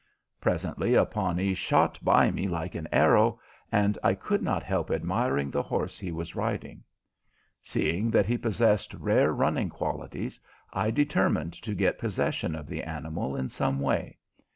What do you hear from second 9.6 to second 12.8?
qualities, I determined to get possession of